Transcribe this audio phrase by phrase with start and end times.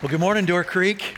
[0.00, 1.16] Well, good morning, Door Creek.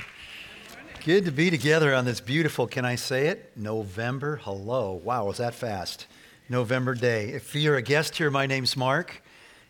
[1.04, 3.52] Good to be together on this beautiful, can I say it?
[3.54, 4.36] November.
[4.36, 4.92] Hello.
[5.04, 6.06] Wow, was that fast?
[6.48, 7.28] November day.
[7.28, 9.22] If you're a guest here, my name's Mark.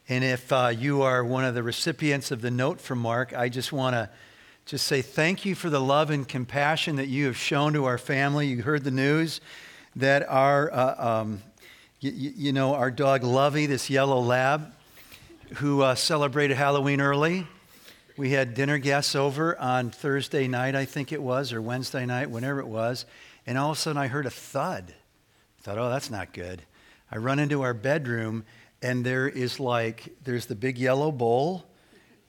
[0.08, 3.48] And if uh, you are one of the recipients of the note from Mark, I
[3.48, 4.08] just want to
[4.64, 7.98] just say thank you for the love and compassion that you have shown to our
[7.98, 8.46] family.
[8.46, 9.40] You heard the news
[9.96, 11.42] that our, uh, um,
[12.00, 14.72] y- y- you know, our dog Lovey, this yellow lab,
[15.56, 17.48] who uh, celebrated Halloween early,
[18.20, 22.28] we had dinner guests over on Thursday night, I think it was, or Wednesday night,
[22.28, 23.06] whenever it was,
[23.46, 24.92] and all of a sudden I heard a thud.
[25.58, 26.60] I thought, oh, that's not good.
[27.10, 28.44] I run into our bedroom,
[28.82, 31.64] and there is like, there's the big yellow bowl,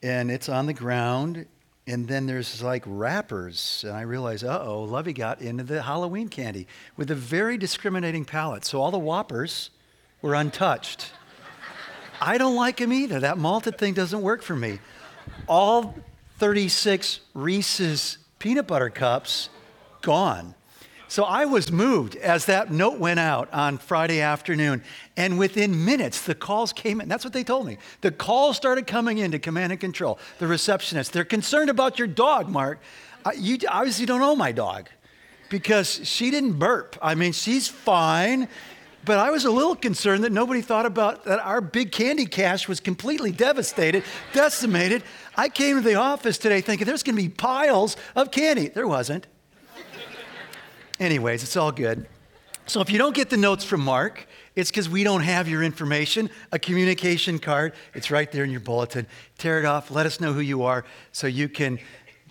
[0.02, 1.46] and it's on the ground,
[1.86, 3.84] and then there's like wrappers.
[3.86, 8.24] And I realize, uh oh, Lovey got into the Halloween candy with a very discriminating
[8.24, 8.64] palate.
[8.64, 9.72] So all the Whoppers
[10.22, 11.12] were untouched.
[12.22, 13.20] I don't like them either.
[13.20, 14.80] That malted thing doesn't work for me
[15.48, 15.96] all
[16.40, 19.50] 36 Reese's peanut butter cups
[20.02, 20.56] gone.
[21.08, 24.82] So I was moved as that note went out on Friday afternoon.
[25.18, 27.10] And within minutes, the calls came in.
[27.10, 27.78] That's what they told me.
[28.00, 30.20] The calls started coming in to command and control.
[30.40, 32.80] The receptionist, they're concerned about your dog, Mark.
[33.38, 34.88] You obviously don't know my dog
[35.50, 36.98] because she didn't burp.
[37.02, 38.48] I mean, she's fine.
[39.04, 42.68] But I was a little concerned that nobody thought about that our big candy cache
[42.68, 45.04] was completely devastated, decimated.
[45.36, 48.68] I came to the office today thinking there's going to be piles of candy.
[48.68, 49.26] There wasn't.
[51.00, 52.06] Anyways, it's all good.
[52.68, 55.64] So if you don't get the notes from Mark, it's because we don't have your
[55.64, 57.74] information, a communication card.
[57.96, 59.08] It's right there in your bulletin.
[59.40, 61.80] Tear it off, let us know who you are so you can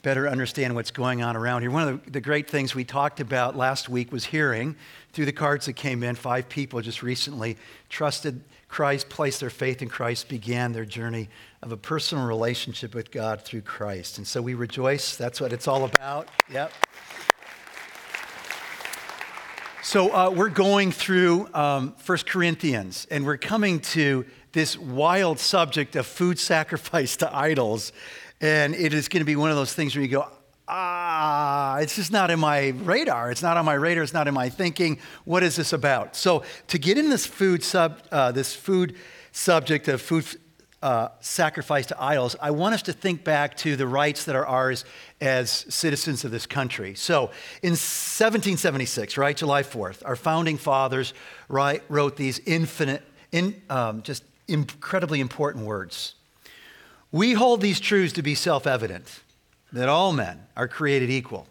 [0.03, 1.71] better understand what's going on around here.
[1.71, 4.77] One of the, great things we talked about last week was hearing
[5.13, 6.15] through the cards that came in.
[6.15, 7.57] Five people just recently
[7.89, 11.29] trusted Christ, placed their faith in Christ, began their journey
[11.63, 14.19] of a personal relationship with God through Christ.
[14.19, 15.17] And so we rejoice.
[15.17, 16.29] That's what it's all about.
[16.53, 16.73] Yep.
[19.83, 25.97] So uh, we're going through um, 1 Corinthians, and we're coming to this wild subject
[25.97, 27.93] of food sacrifice to idols.
[28.41, 30.29] And it is going to be one of those things where you go,
[30.71, 33.31] ah, it's just not in my radar.
[33.31, 34.05] It's not on my radar.
[34.05, 34.99] It's not in my thinking.
[35.25, 36.15] What is this about?
[36.15, 38.95] So to get in this food sub, uh, this food
[39.33, 40.25] subject of food
[40.81, 44.47] uh, sacrifice to idols, I want us to think back to the rights that are
[44.47, 44.85] ours
[45.21, 46.95] as citizens of this country.
[46.95, 47.31] So
[47.63, 51.13] in 1776, right, July 4th, our founding fathers
[51.49, 56.15] wrote these infinite, in, um, just incredibly important words.
[57.13, 59.21] We hold these truths to be self evident
[59.73, 61.47] that all men are created equal,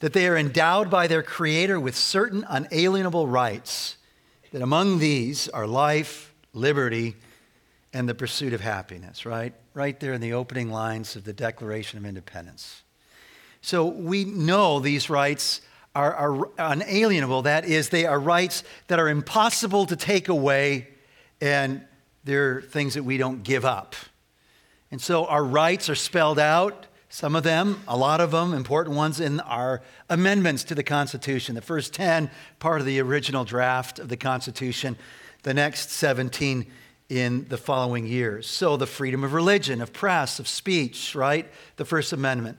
[0.00, 3.96] that they are endowed by their Creator with certain unalienable rights,
[4.52, 7.16] that among these are life, liberty,
[7.92, 9.54] and the pursuit of happiness, right?
[9.72, 12.82] Right there in the opening lines of the Declaration of Independence.
[13.60, 15.60] So we know these rights
[15.94, 17.42] are, are unalienable.
[17.42, 20.88] That is, they are rights that are impossible to take away,
[21.40, 21.82] and
[22.24, 23.94] they're things that we don't give up.
[24.90, 28.96] And so our rights are spelled out some of them, a lot of them, important
[28.96, 31.54] ones in our amendments to the Constitution.
[31.54, 34.96] The first 10, part of the original draft of the Constitution,
[35.44, 36.66] the next 17
[37.08, 38.48] in the following years.
[38.48, 41.48] So the freedom of religion, of press, of speech, right?
[41.76, 42.58] The First Amendment.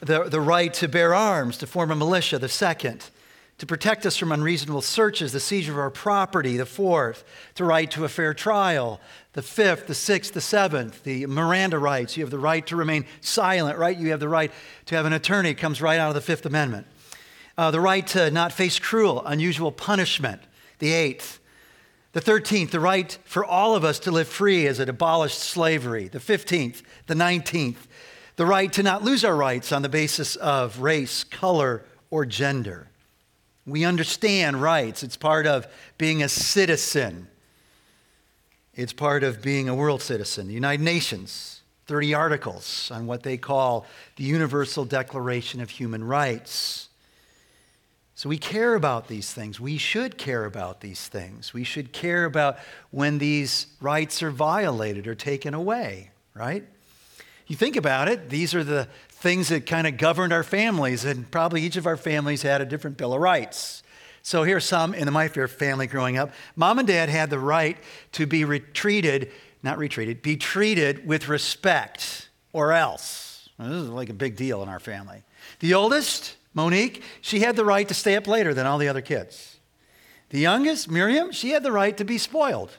[0.00, 3.10] The, the right to bear arms, to form a militia, the second
[3.58, 7.22] to protect us from unreasonable searches, the seizure of our property, the fourth,
[7.54, 9.00] the right to a fair trial,
[9.34, 12.16] the fifth, the sixth, the seventh, the Miranda rights.
[12.16, 13.96] You have the right to remain silent, right?
[13.96, 14.50] You have the right
[14.86, 16.86] to have an attorney, it comes right out of the Fifth Amendment.
[17.56, 20.42] Uh, the right to not face cruel, unusual punishment,
[20.78, 21.38] the eighth.
[22.12, 26.08] The 13th, the right for all of us to live free as it abolished slavery.
[26.08, 27.86] The 15th, the 19th,
[28.36, 32.88] the right to not lose our rights on the basis of race, color, or gender.
[33.66, 35.02] We understand rights.
[35.02, 35.66] It's part of
[35.98, 37.28] being a citizen.
[38.74, 40.48] It's part of being a world citizen.
[40.48, 43.86] The United Nations, 30 articles on what they call
[44.16, 46.88] the Universal Declaration of Human Rights.
[48.14, 49.60] So we care about these things.
[49.60, 51.52] We should care about these things.
[51.52, 52.58] We should care about
[52.90, 56.64] when these rights are violated or taken away, right?
[57.46, 58.88] You think about it, these are the
[59.22, 62.64] things that kind of governed our families, and probably each of our families had a
[62.64, 63.84] different Bill of Rights.
[64.22, 66.32] So here's some in the My family growing up.
[66.56, 67.76] Mom and dad had the right
[68.12, 69.30] to be retreated,
[69.62, 73.48] not retreated, be treated with respect or else.
[73.60, 75.22] This is like a big deal in our family.
[75.60, 79.00] The oldest, Monique, she had the right to stay up later than all the other
[79.00, 79.58] kids.
[80.30, 82.72] The youngest, Miriam, she had the right to be spoiled.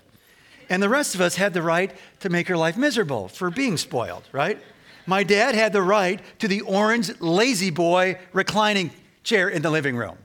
[0.70, 3.78] And the rest of us had the right to make her life miserable for being
[3.78, 4.60] spoiled, right?
[5.06, 8.92] My dad had the right to the orange La-Z-Boy reclining
[9.24, 10.18] chair in the living room.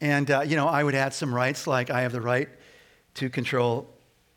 [0.00, 2.48] And, uh, you know, I would add some rights like I have the right
[3.14, 3.88] to control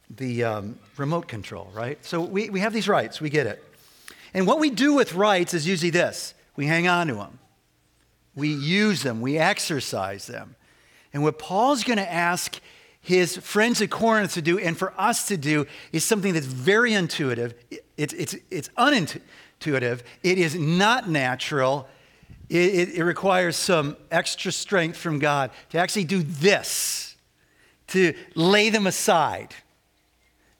[0.09, 2.03] the um, remote control, right?
[2.05, 3.63] So we, we have these rights, we get it.
[4.33, 7.39] And what we do with rights is usually this we hang on to them,
[8.35, 10.55] we use them, we exercise them.
[11.13, 12.59] And what Paul's going to ask
[13.07, 16.93] his friends at Corinth to do and for us to do is something that's very
[16.93, 17.53] intuitive.
[17.95, 20.01] It's, it's, it's unintuitive.
[20.23, 21.87] It is not natural.
[22.49, 27.15] It, it, it requires some extra strength from God to actually do this,
[27.87, 29.55] to lay them aside.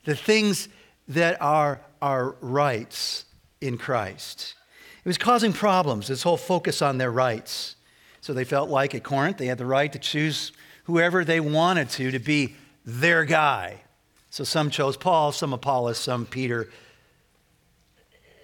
[0.06, 0.70] The things
[1.10, 3.26] that are our rights
[3.60, 4.56] in Christ.
[5.04, 7.76] It was causing problems, this whole focus on their rights.
[8.22, 10.54] So they felt like at Corinth they had the right to choose
[10.88, 12.56] whoever they wanted to to be
[12.86, 13.82] their guy.
[14.30, 16.70] So some chose Paul, some Apollos, some Peter.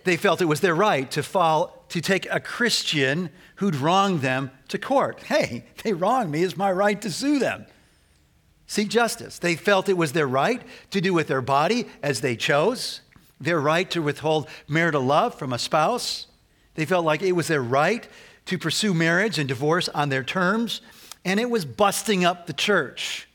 [0.03, 4.51] They felt it was their right to fall to take a Christian who'd wronged them
[4.67, 5.23] to court.
[5.23, 7.65] Hey, they wronged me, it's my right to sue them.
[8.67, 9.39] Seek justice.
[9.39, 10.61] They felt it was their right
[10.91, 13.01] to do with their body as they chose,
[13.39, 16.27] their right to withhold marital love from a spouse.
[16.75, 18.05] They felt like it was their right
[18.47, 20.81] to pursue marriage and divorce on their terms
[21.25, 23.27] and it was busting up the church.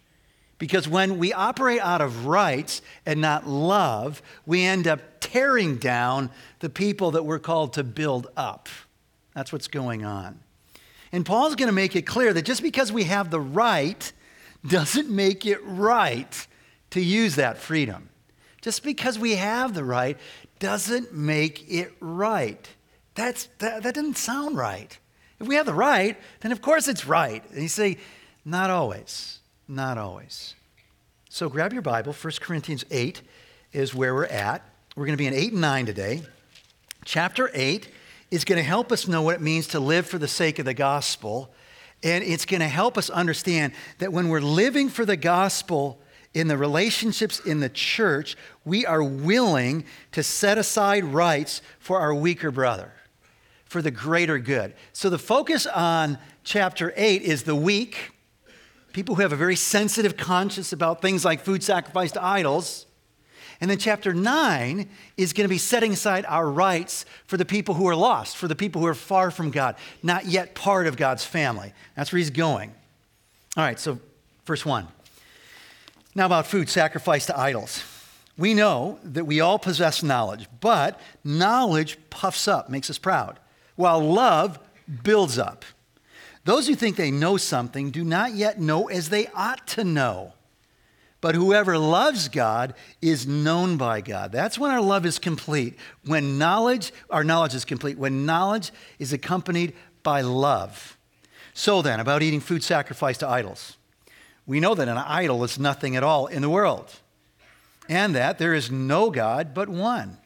[0.58, 6.30] Because when we operate out of rights and not love, we end up tearing down
[6.58, 8.68] the people that we're called to build up.
[9.34, 10.40] That's what's going on.
[11.12, 14.12] And Paul's going to make it clear that just because we have the right
[14.66, 16.46] doesn't make it right
[16.90, 18.08] to use that freedom.
[18.60, 20.18] Just because we have the right
[20.58, 22.68] doesn't make it right.
[23.14, 24.98] That's, that, that doesn't sound right.
[25.40, 27.42] If we have the right, then of course it's right.
[27.50, 27.98] And you say,
[28.44, 29.38] not always.
[29.68, 30.54] Not always.
[31.28, 32.12] So grab your Bible.
[32.12, 33.20] 1 Corinthians 8
[33.72, 34.62] is where we're at.
[34.96, 36.22] We're going to be in 8 and 9 today.
[37.04, 37.88] Chapter 8
[38.30, 40.64] is going to help us know what it means to live for the sake of
[40.64, 41.52] the gospel.
[42.02, 46.00] And it's going to help us understand that when we're living for the gospel
[46.34, 52.14] in the relationships in the church, we are willing to set aside rights for our
[52.14, 52.92] weaker brother
[53.68, 54.74] for the greater good.
[54.92, 58.10] So the focus on chapter 8 is the weak,
[58.92, 62.86] people who have a very sensitive conscience about things like food sacrificed to idols.
[63.60, 67.74] And then chapter 9 is going to be setting aside our rights for the people
[67.74, 70.96] who are lost, for the people who are far from God, not yet part of
[70.96, 71.72] God's family.
[71.94, 72.72] That's where he's going.
[73.56, 73.98] All right, so
[74.46, 74.88] verse 1.
[76.14, 77.84] Now about food sacrificed to idols.
[78.38, 83.38] We know that we all possess knowledge, but knowledge puffs up, makes us proud
[83.78, 84.58] while love
[85.04, 85.64] builds up.
[86.44, 90.32] Those who think they know something do not yet know as they ought to know.
[91.20, 94.32] But whoever loves God is known by God.
[94.32, 95.76] That's when our love is complete.
[96.04, 100.96] When knowledge, our knowledge is complete, when knowledge is accompanied by love.
[101.54, 103.76] So then, about eating food sacrificed to idols.
[104.44, 106.96] We know that an idol is nothing at all in the world,
[107.88, 110.18] and that there is no God but one.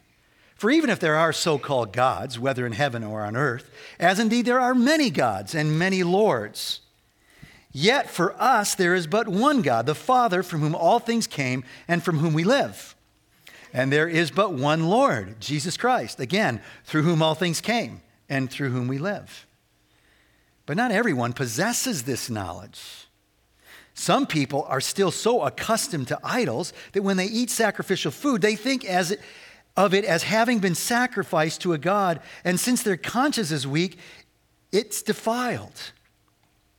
[0.62, 3.68] For even if there are so called gods, whether in heaven or on earth,
[3.98, 6.82] as indeed there are many gods and many lords,
[7.72, 11.64] yet for us there is but one God, the Father, from whom all things came
[11.88, 12.94] and from whom we live.
[13.72, 18.48] And there is but one Lord, Jesus Christ, again, through whom all things came and
[18.48, 19.48] through whom we live.
[20.64, 23.08] But not everyone possesses this knowledge.
[23.94, 28.54] Some people are still so accustomed to idols that when they eat sacrificial food, they
[28.54, 29.20] think as it,
[29.76, 33.98] of it as having been sacrificed to a God, and since their conscience is weak,
[34.70, 35.92] it's defiled.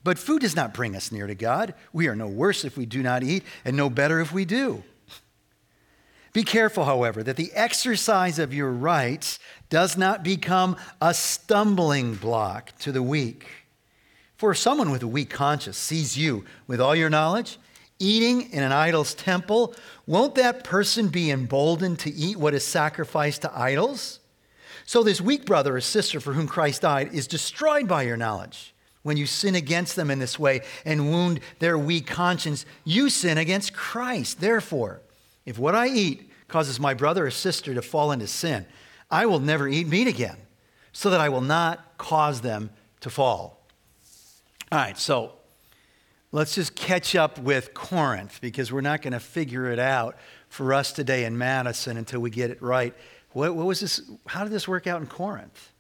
[0.04, 1.74] But food does not bring us near to God.
[1.94, 4.84] We are no worse if we do not eat, and no better if we do.
[6.34, 9.38] Be careful, however, that the exercise of your rights
[9.70, 13.48] does not become a stumbling block to the weak.
[14.36, 17.60] For if someone with a weak conscience sees you with all your knowledge,
[18.04, 19.74] eating in an idol's temple,
[20.06, 24.20] won't that person be emboldened to eat what is sacrificed to idols?
[24.86, 28.74] So, this weak brother or sister for whom Christ died is destroyed by your knowledge.
[29.02, 33.38] When you sin against them in this way and wound their weak conscience, you sin
[33.38, 34.40] against Christ.
[34.40, 35.02] Therefore,
[35.46, 38.66] if what I eat causes my brother or sister to fall into sin,
[39.10, 40.38] I will never eat meat again,
[40.92, 42.70] so that I will not cause them
[43.02, 43.66] to fall.
[44.72, 45.34] All right, so
[46.34, 50.18] let's just catch up with Corinth because we're not going to figure it out
[50.50, 52.94] for us today in Madison until we get it right.
[53.32, 54.02] What, what, was this?
[54.26, 55.72] How did this work out in Corinth?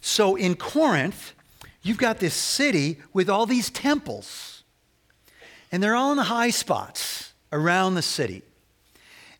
[0.00, 1.34] So in Corinth,
[1.82, 4.62] you've got this city with all these temples,
[5.72, 8.42] and they're all in the high spots around the city.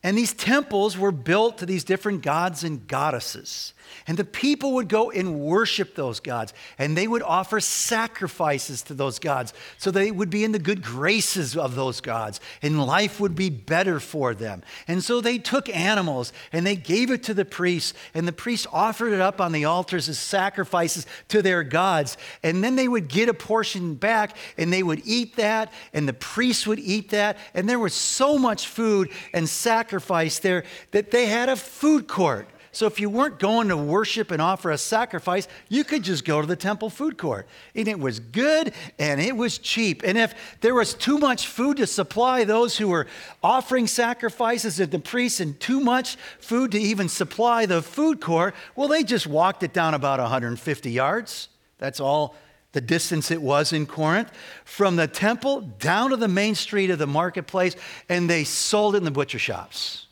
[0.06, 3.72] And these temples were built to these different gods and goddesses.
[4.06, 8.94] And the people would go and worship those gods, and they would offer sacrifices to
[8.94, 13.18] those gods so they would be in the good graces of those gods, and life
[13.18, 14.62] would be better for them.
[14.86, 18.66] And so they took animals and they gave it to the priests, and the priests
[18.72, 22.16] offered it up on the altars as sacrifices to their gods.
[22.44, 26.12] And then they would get a portion back, and they would eat that, and the
[26.12, 27.38] priests would eat that.
[27.54, 32.48] And there was so much food and sacrifice there that they had a food court
[32.76, 36.42] so if you weren't going to worship and offer a sacrifice, you could just go
[36.42, 37.48] to the temple food court.
[37.74, 40.02] And it was good and it was cheap.
[40.04, 43.06] And if there was too much food to supply those who were
[43.42, 48.54] offering sacrifices at the priests and too much food to even supply the food court,
[48.74, 51.48] well, they just walked it down about 150 yards.
[51.78, 52.36] That's all
[52.76, 54.30] the distance it was in Corinth,
[54.66, 57.74] from the temple down to the main street of the marketplace,
[58.06, 60.06] and they sold it in the butcher shops.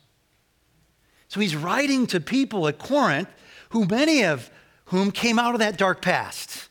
[1.27, 3.29] So he's writing to people at Corinth
[3.69, 4.49] who many of
[4.85, 6.69] whom came out of that dark past.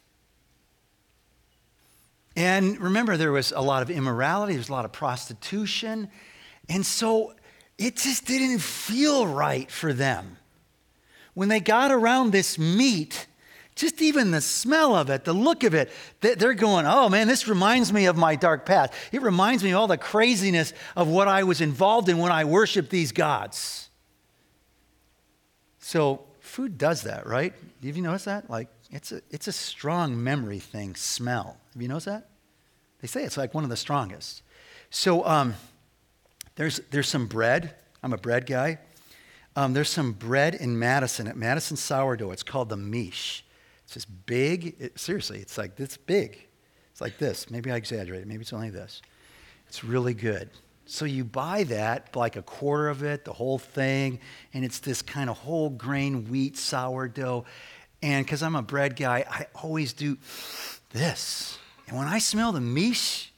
[2.35, 6.09] And remember, there was a lot of immorality, there was a lot of prostitution.
[6.69, 7.35] And so
[7.79, 10.39] it just didn't feel right for them.
[11.35, 13.29] When they got around this meat,
[13.75, 15.91] just even the smell of it, the look of it,
[16.21, 18.93] they're going, oh man, this reminds me of my dark past.
[19.11, 22.45] It reminds me of all the craziness of what I was involved in when I
[22.45, 23.89] worshiped these gods.
[25.81, 27.53] So food does that, right?
[27.85, 28.49] Have you noticed that?
[28.49, 31.57] Like it's a, it's a strong memory thing, smell.
[31.73, 32.29] Have you noticed that?
[33.01, 34.43] They say it's like one of the strongest.
[34.91, 35.55] So um,
[36.55, 37.75] there's, there's some bread.
[38.03, 38.79] I'm a bread guy.
[39.57, 42.31] Um, there's some bread in Madison at Madison Sourdough.
[42.31, 43.44] It's called the Miche.
[43.95, 46.49] It's this big, it, seriously, it's like this big.
[46.91, 47.49] It's like this.
[47.49, 48.27] Maybe I exaggerated.
[48.27, 49.01] Maybe it's only this.
[49.69, 50.51] It's really good.
[50.87, 54.19] So you buy that, like a quarter of it, the whole thing,
[54.53, 57.45] and it's this kind of whole grain wheat sourdough.
[58.03, 60.19] And because I'm a bread guy, I always do
[60.91, 61.57] this.
[61.87, 63.33] And when I smell the miche,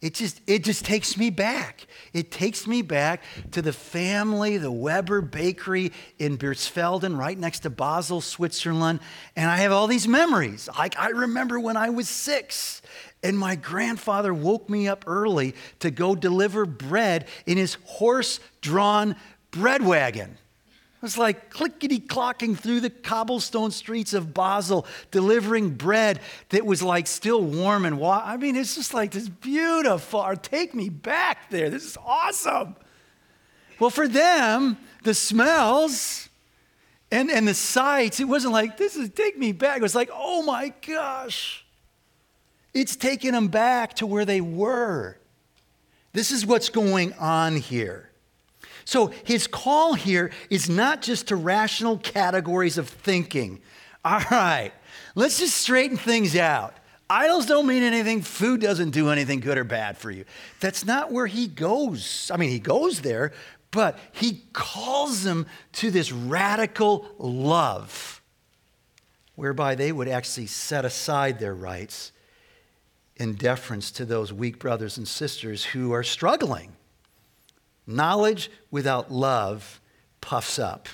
[0.00, 1.86] it just, it just takes me back.
[2.14, 7.70] It takes me back to the family, the Weber Bakery in Birsfelden, right next to
[7.70, 9.00] Basel, Switzerland.
[9.36, 10.70] And I have all these memories.
[10.78, 12.80] Like I remember when I was six
[13.22, 19.16] and my grandfather woke me up early to go deliver bread in his horse drawn
[19.50, 20.38] bread wagon.
[21.00, 26.82] It was like clickety clocking through the cobblestone streets of Basel, delivering bread that was
[26.82, 30.30] like still warm and wa- I mean, it's just like this beautiful.
[30.42, 31.70] Take me back there.
[31.70, 32.76] This is awesome.
[33.78, 36.28] Well, for them, the smells
[37.10, 39.78] and, and the sights, it wasn't like, this is take me back.
[39.78, 41.64] It was like, oh my gosh.
[42.74, 45.16] It's taking them back to where they were.
[46.12, 48.09] This is what's going on here.
[48.90, 53.60] So his call here is not just to rational categories of thinking.
[54.04, 54.72] All right,
[55.14, 56.74] let's just straighten things out.
[57.08, 58.20] Idols don't mean anything.
[58.20, 60.24] Food doesn't do anything good or bad for you.
[60.58, 62.32] That's not where he goes.
[62.34, 63.32] I mean, he goes there,
[63.70, 68.20] but he calls them to this radical love,
[69.36, 72.10] whereby they would actually set aside their rights
[73.14, 76.72] in deference to those weak brothers and sisters who are struggling.
[77.86, 79.80] Knowledge without love
[80.20, 80.88] puffs up.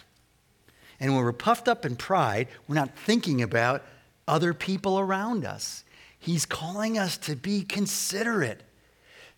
[0.98, 3.82] And when we're puffed up in pride, we're not thinking about
[4.26, 5.84] other people around us.
[6.18, 8.62] He's calling us to be considerate,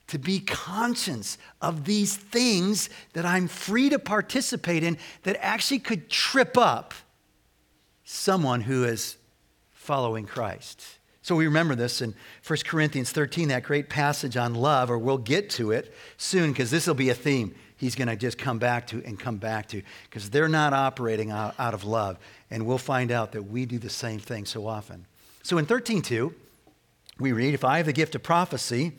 [0.07, 6.09] to be conscious of these things that I'm free to participate in that actually could
[6.09, 6.95] trip up
[8.05, 9.17] someone who is
[9.71, 10.98] following Christ.
[11.29, 12.15] So we remember this in
[12.47, 16.71] 1 Corinthians 13, that great passage on love, or we'll get to it soon because
[16.71, 19.69] this will be a theme he's going to just come back to and come back
[19.69, 22.17] to because they're not operating out, out, of love.
[22.51, 25.05] And we'll find out that we do the same thing so often.
[25.43, 26.33] So in 13.2,
[27.21, 28.93] we read, If I have the gift of prophecy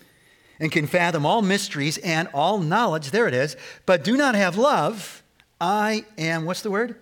[0.60, 3.58] and can fathom all mysteries and all knowledge, there it is,
[3.88, 5.24] but do not have love,
[5.60, 6.96] I am, what's the word?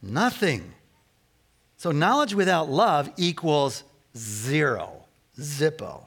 [0.00, 0.72] Nothing.
[1.78, 3.82] So knowledge without love equals
[4.16, 5.04] Zero.
[5.38, 6.04] Zippo.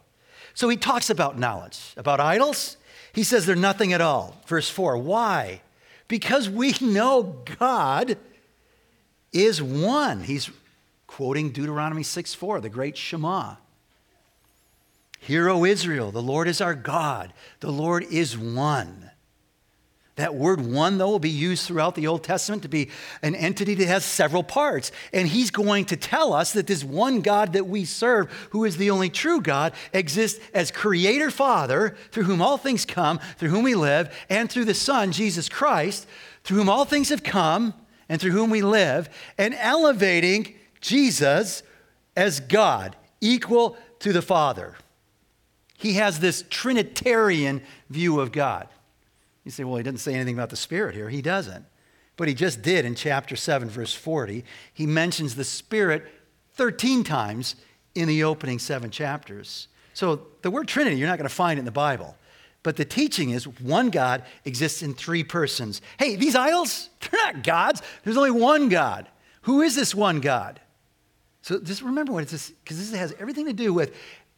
[0.53, 1.93] So he talks about knowledge.
[1.97, 2.77] About idols,
[3.13, 4.37] he says they're nothing at all.
[4.47, 4.97] Verse 4.
[4.97, 5.61] Why?
[6.07, 8.17] Because we know God
[9.33, 10.21] is one.
[10.21, 10.49] He's
[11.07, 13.55] quoting Deuteronomy 6 4, the great Shema.
[15.19, 19.04] Hear, O Israel, the Lord is our God, the Lord is one.
[20.15, 22.89] That word one, though, will be used throughout the Old Testament to be
[23.21, 24.93] an entity that has several parts.
[25.11, 28.77] And he's going to tell us that this one God that we serve, who is
[28.77, 33.63] the only true God, exists as Creator Father, through whom all things come, through whom
[33.63, 36.07] we live, and through the Son, Jesus Christ,
[36.45, 37.73] through whom all things have come,
[38.07, 41.61] and through whom we live, and elevating Jesus
[42.15, 44.75] as God, equal to the Father.
[45.77, 48.69] He has this Trinitarian view of God.
[49.45, 51.09] You say, well, he doesn't say anything about the Spirit here.
[51.09, 51.65] He doesn't.
[52.17, 54.43] But he just did in chapter 7, verse 40.
[54.73, 56.05] He mentions the Spirit
[56.53, 57.55] 13 times
[57.93, 59.67] in the opening seven chapters.
[59.93, 62.17] So the word Trinity, you're not going to find it in the Bible.
[62.63, 65.81] But the teaching is one God exists in three persons.
[65.99, 67.81] Hey, these idols, they're not gods.
[68.03, 69.07] There's only one God.
[69.43, 70.59] Who is this one God?
[71.43, 73.93] So just remember what it's because this has everything to do with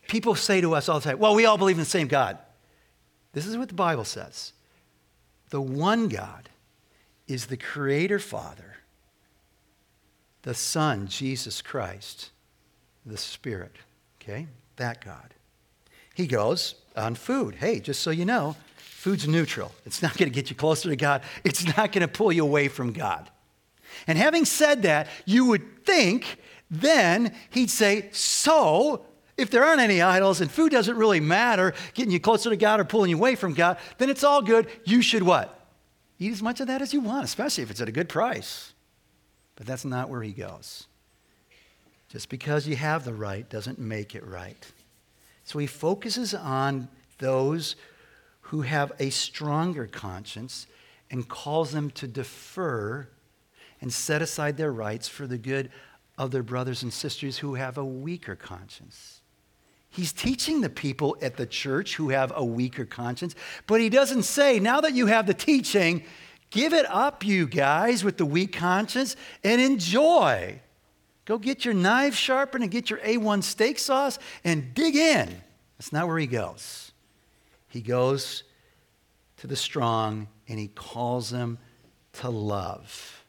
[0.09, 2.37] people say to us all the time, well, we all believe in the same God.
[3.31, 4.51] This is what the Bible says.
[5.49, 6.49] The one God
[7.27, 8.77] is the Creator Father,
[10.43, 12.31] the Son, Jesus Christ,
[13.05, 13.75] the Spirit.
[14.21, 14.47] Okay?
[14.77, 15.33] That God.
[16.13, 17.55] He goes on food.
[17.55, 19.71] Hey, just so you know, food's neutral.
[19.85, 22.43] It's not going to get you closer to God, it's not going to pull you
[22.43, 23.29] away from God.
[24.05, 26.39] And having said that, you would think
[26.69, 29.05] then he'd say, So,
[29.37, 32.79] if there aren't any idols and food doesn't really matter, getting you closer to God
[32.79, 34.67] or pulling you away from God, then it's all good.
[34.83, 35.53] You should what?
[36.19, 38.73] Eat as much of that as you want, especially if it's at a good price.
[39.55, 40.87] But that's not where he goes.
[42.09, 44.65] Just because you have the right doesn't make it right.
[45.43, 46.87] So he focuses on
[47.19, 47.75] those
[48.41, 50.67] who have a stronger conscience
[51.11, 53.07] and calls them to defer
[53.81, 55.69] and set aside their rights for the good
[56.17, 59.21] of their brothers and sisters who have a weaker conscience.
[59.89, 64.23] He's teaching the people at the church who have a weaker conscience, but he doesn't
[64.23, 66.03] say, now that you have the teaching,
[66.49, 70.61] give it up, you guys with the weak conscience, and enjoy.
[71.25, 75.41] Go get your knife sharpened and get your A1 steak sauce and dig in.
[75.77, 76.91] That's not where he goes.
[77.67, 78.43] He goes
[79.37, 81.59] to the strong and he calls them
[82.13, 83.23] to love.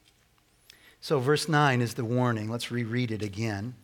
[1.01, 2.49] So, verse 9 is the warning.
[2.49, 3.75] Let's reread it again.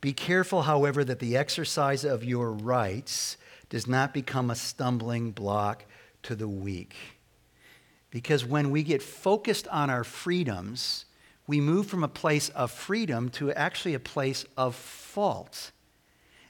[0.00, 3.36] Be careful, however, that the exercise of your rights
[3.68, 5.84] does not become a stumbling block
[6.22, 6.94] to the weak.
[8.10, 11.04] Because when we get focused on our freedoms,
[11.46, 15.70] we move from a place of freedom to actually a place of fault.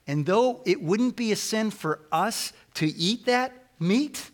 [0.07, 4.31] And though it wouldn't be a sin for us to eat that meat,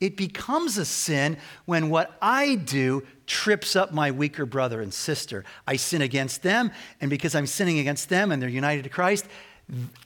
[0.00, 5.44] it becomes a sin when what I do trips up my weaker brother and sister.
[5.66, 9.26] I sin against them, and because I'm sinning against them and they're united to Christ,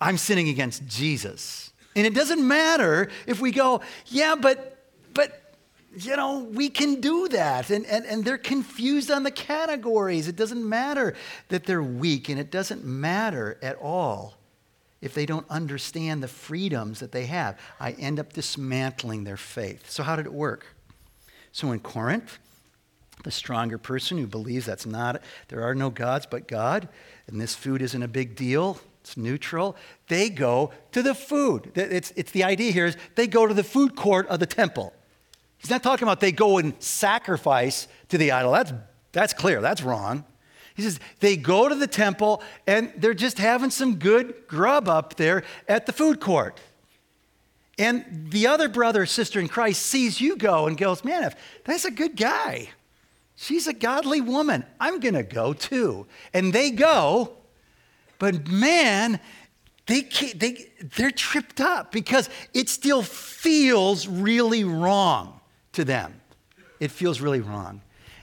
[0.00, 1.72] I'm sinning against Jesus.
[1.96, 4.78] And it doesn't matter if we go, yeah, but,
[5.12, 5.56] but,
[5.96, 7.68] you know, we can do that.
[7.70, 10.28] And, and, and they're confused on the categories.
[10.28, 11.14] It doesn't matter
[11.48, 14.39] that they're weak, and it doesn't matter at all
[15.00, 17.58] if they don't understand the freedoms that they have.
[17.78, 19.90] I end up dismantling their faith.
[19.90, 20.66] So, how did it work?
[21.52, 22.38] So, in Corinth,
[23.24, 26.88] the stronger person who believes that's not, there are no gods but God,
[27.26, 29.76] and this food isn't a big deal, it's neutral,
[30.08, 31.72] they go to the food.
[31.74, 34.92] It's, it's the idea here is they go to the food court of the temple.
[35.58, 38.52] He's not talking about they go and sacrifice to the idol.
[38.52, 38.72] That's,
[39.12, 40.24] that's clear, that's wrong.
[40.80, 45.16] He says they go to the temple and they're just having some good grub up
[45.16, 46.58] there at the food court.
[47.78, 51.34] And the other brother or sister in Christ sees you go and goes, Man, if
[51.64, 52.70] that's a good guy,
[53.36, 56.06] she's a godly woman, I'm going to go too.
[56.32, 57.36] And they go,
[58.18, 59.18] but man,
[59.86, 65.40] they, they, they're tripped up because it still feels really wrong
[65.72, 66.20] to them.
[66.78, 67.80] It feels really wrong.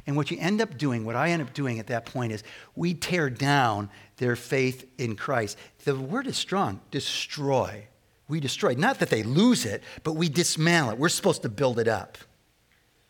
[0.07, 2.43] And what you end up doing, what I end up doing at that point is
[2.75, 5.57] we tear down their faith in Christ.
[5.83, 7.87] The word is strong destroy.
[8.29, 8.73] We destroy.
[8.73, 10.97] Not that they lose it, but we dismantle it.
[10.97, 12.17] We're supposed to build it up.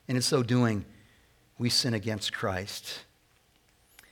[0.08, 0.86] And in so doing,
[1.60, 3.02] we sin against Christ.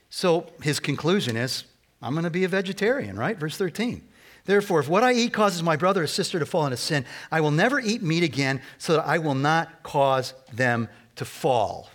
[0.10, 1.66] So his conclusion is
[2.02, 3.38] I'm going to be a vegetarian, right?
[3.38, 4.08] Verse 13.
[4.46, 7.42] Therefore, if what I eat causes my brother or sister to fall into sin, I
[7.42, 11.90] will never eat meat again so that I will not cause them to fall.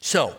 [0.00, 0.36] So,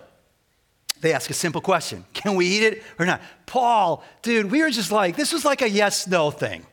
[1.02, 3.22] they ask a simple question Can we eat it or not?
[3.46, 6.66] Paul, dude, we were just like, this was like a yes no thing.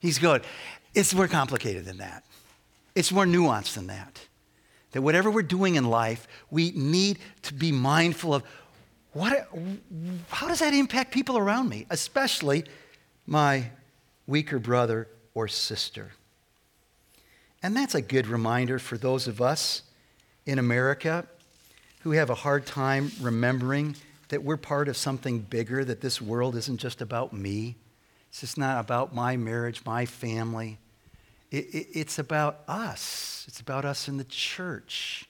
[0.00, 0.42] He's good.
[0.94, 2.24] It's more complicated than that,
[2.94, 4.20] it's more nuanced than that.
[4.92, 8.42] That whatever we're doing in life, we need to be mindful of
[9.12, 9.48] what,
[10.30, 12.64] how does that impact people around me, especially
[13.26, 13.70] my
[14.26, 16.12] weaker brother or sister.
[17.62, 19.82] And that's a good reminder for those of us
[20.46, 21.26] in America
[22.00, 23.96] who have a hard time remembering
[24.28, 27.76] that we're part of something bigger, that this world isn't just about me.
[28.28, 30.78] It's just not about my marriage, my family.
[31.50, 33.44] It, it, it's about us.
[33.48, 35.24] It's about us in the church.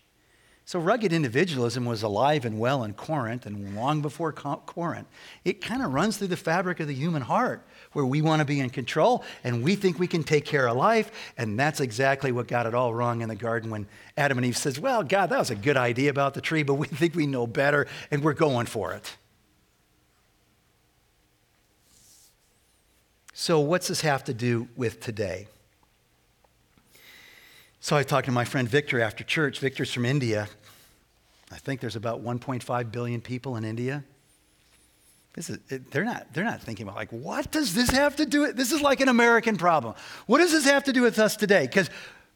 [0.64, 5.09] So, rugged individualism was alive and well in Corinth and long before Corinth.
[5.42, 8.44] It kind of runs through the fabric of the human heart where we want to
[8.44, 11.11] be in control and we think we can take care of life.
[11.37, 14.57] And that's exactly what got it all wrong in the garden when Adam and Eve
[14.57, 17.27] says, Well, God, that was a good idea about the tree, but we think we
[17.27, 19.16] know better and we're going for it.
[23.33, 25.46] So, what's this have to do with today?
[27.81, 29.61] So I was talking to my friend Victor after church.
[29.61, 30.48] Victor's from India.
[31.53, 34.05] I think there's about 1.5 billion people in India.
[35.38, 38.27] This is, it, they're, not, they're not thinking about, like, what does this have to
[38.27, 38.57] do with?
[38.57, 39.94] This is like an American problem.
[40.27, 41.62] What does this have to do with us today?
[41.62, 41.88] Because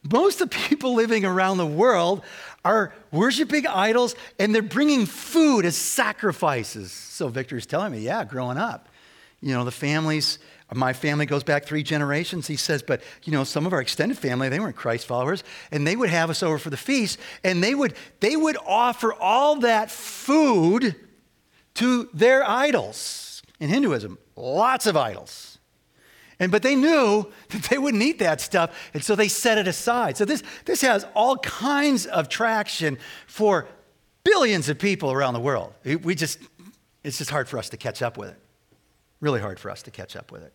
[0.09, 2.23] most of the people living around the world
[2.65, 6.93] are worshiping idols and they're bringing food as sacrifices.
[6.93, 8.88] So Victor's telling me, yeah, growing up,
[9.41, 10.38] you know, the families
[10.73, 12.47] my family goes back three generations.
[12.47, 15.87] He says, but you know, some of our extended family, they weren't Christ followers, and
[15.87, 19.57] they would have us over for the feast, and they would they would offer all
[19.57, 20.97] that food
[21.75, 23.43] to their idols.
[23.61, 25.59] In Hinduism, lots of idols.
[26.39, 29.69] And but they knew that they wouldn't eat that stuff, and so they set it
[29.69, 30.17] aside.
[30.17, 33.69] So this this has all kinds of traction for
[34.25, 35.73] billions of people around the world.
[35.85, 36.39] We just
[37.05, 38.39] it's just hard for us to catch up with it.
[39.21, 40.53] Really hard for us to catch up with it.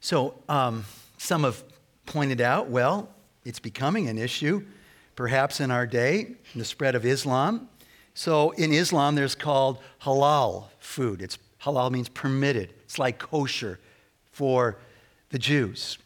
[0.00, 0.84] So um,
[1.18, 1.64] some have
[2.06, 3.08] pointed out, well,
[3.44, 4.64] it's becoming an issue,
[5.16, 6.20] perhaps in our day,
[6.52, 7.68] in the spread of Islam.
[8.14, 11.20] So in Islam, there's called halal food.
[11.20, 12.72] It's halal means permitted.
[12.84, 13.80] It's like kosher
[14.32, 14.78] for
[15.30, 15.98] the Jews.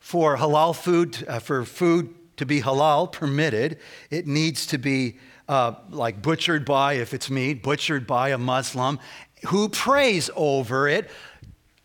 [0.00, 3.78] For halal food, uh, for food to be halal, permitted,
[4.10, 8.98] it needs to be uh, like butchered by, if it's meat, butchered by a Muslim
[9.46, 11.10] who prays over it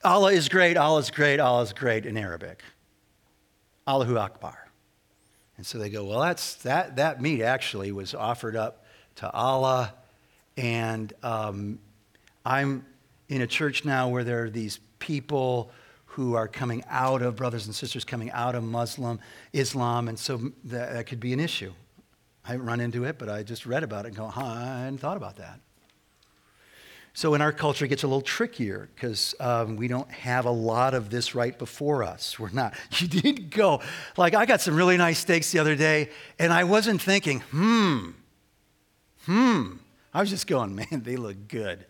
[0.03, 2.63] Allah is great, Allah is great, Allah is great in Arabic.
[3.85, 4.69] Allahu Akbar.
[5.57, 8.78] And so they go, well, that's, that, that meat actually was offered up
[9.19, 9.93] to Allah.
[10.57, 11.79] And um,
[12.45, 12.85] I'm
[13.27, 15.71] in a church now where there are these people
[16.05, 19.19] who are coming out of, brothers and sisters coming out of Muslim
[19.53, 20.07] Islam.
[20.07, 21.71] And so that, that could be an issue.
[22.45, 24.79] I haven't run into it, but I just read about it and go, huh, I
[24.81, 25.59] hadn't thought about that.
[27.13, 30.51] So in our culture, it gets a little trickier because um, we don't have a
[30.51, 32.39] lot of this right before us.
[32.39, 32.73] We're not.
[32.99, 33.81] You did go.
[34.17, 38.11] Like, I got some really nice steaks the other day, and I wasn't thinking, hmm,
[39.25, 39.73] hmm.
[40.13, 41.85] I was just going, man, they look good.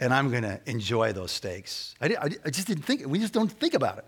[0.00, 1.94] And I'm going to enjoy those steaks.
[2.00, 4.04] I, I, I, just didn't think, we just don't think about it.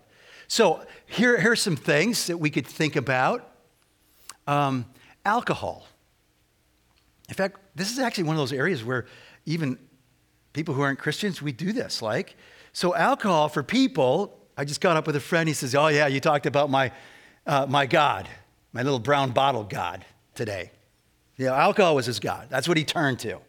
[0.47, 3.49] So here, here are some things that we could think about
[4.47, 4.85] um,
[5.25, 5.87] alcohol.
[7.29, 9.05] In fact, this is actually one of those areas where
[9.45, 9.77] even
[10.53, 12.01] people who aren't Christians, we do this.
[12.01, 12.35] Like,
[12.73, 15.47] so alcohol for people, I just got up with a friend.
[15.47, 16.91] He says, Oh, yeah, you talked about my,
[17.45, 18.27] uh, my God,
[18.71, 20.71] my little brown bottle God today.
[21.37, 22.47] You know, alcohol was his God.
[22.49, 23.39] That's what he turned to.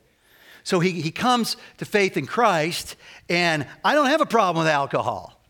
[0.63, 2.97] So he, he comes to faith in Christ,
[3.29, 5.41] and I don't have a problem with alcohol.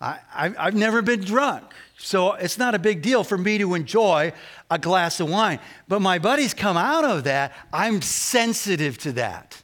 [0.00, 1.64] I, I, I've never been drunk.
[1.98, 4.32] So it's not a big deal for me to enjoy
[4.70, 5.60] a glass of wine.
[5.88, 9.62] But my buddies come out of that, I'm sensitive to that.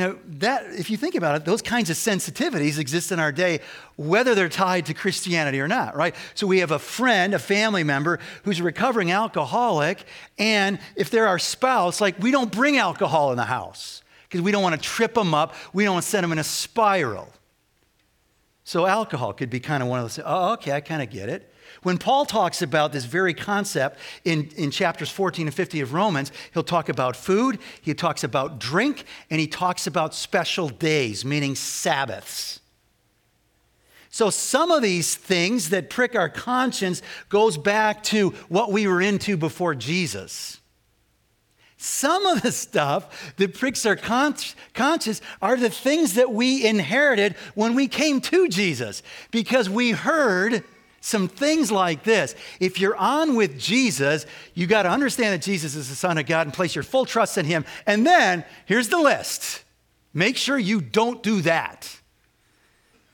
[0.00, 3.60] Now, that, if you think about it, those kinds of sensitivities exist in our day,
[3.96, 6.14] whether they're tied to Christianity or not, right?
[6.34, 10.02] So we have a friend, a family member who's a recovering alcoholic,
[10.38, 14.50] and if they're our spouse, like we don't bring alcohol in the house because we
[14.52, 17.30] don't want to trip them up, we don't want to send them in a spiral.
[18.70, 21.28] So alcohol could be kind of one of those, oh, okay, I kind of get
[21.28, 21.52] it.
[21.82, 26.30] When Paul talks about this very concept in, in chapters 14 and 50 of Romans,
[26.54, 31.56] he'll talk about food, he talks about drink, and he talks about special days, meaning
[31.56, 32.60] Sabbaths.
[34.08, 39.02] So some of these things that prick our conscience goes back to what we were
[39.02, 40.59] into before Jesus.
[41.82, 47.74] Some of the stuff that pricks our conscience are the things that we inherited when
[47.74, 50.62] we came to Jesus because we heard
[51.00, 52.34] some things like this.
[52.60, 56.26] If you're on with Jesus, you got to understand that Jesus is the Son of
[56.26, 57.64] God and place your full trust in Him.
[57.86, 59.64] And then here's the list
[60.12, 61.98] make sure you don't do that.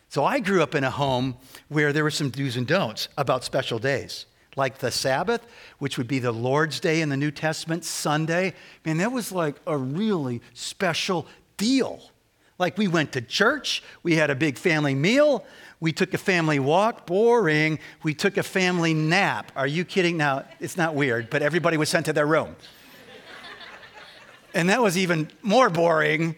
[0.08, 1.36] So I grew up in a home
[1.68, 5.46] where there were some do's and don'ts about special days, like the Sabbath,
[5.78, 8.54] which would be the Lord's Day in the New Testament, Sunday.
[8.84, 12.00] Man, that was like a really special deal.
[12.58, 15.44] Like we went to church, we had a big family meal,
[15.78, 17.78] we took a family walk, boring.
[18.02, 19.52] We took a family nap.
[19.56, 20.16] Are you kidding?
[20.16, 22.56] Now, it's not weird, but everybody was sent to their room.
[24.54, 26.36] and that was even more boring.